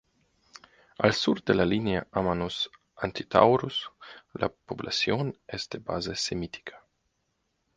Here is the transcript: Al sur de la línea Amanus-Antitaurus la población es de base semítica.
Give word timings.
Al 1.07 1.13
sur 1.13 1.43
de 1.49 1.53
la 1.55 1.63
línea 1.71 2.07
Amanus-Antitaurus 2.11 3.91
la 4.33 4.49
población 4.49 5.37
es 5.47 5.69
de 5.69 5.77
base 5.77 6.15
semítica. 6.15 6.83